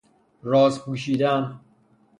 راز 0.41 0.79
پوشیدن 0.83 1.59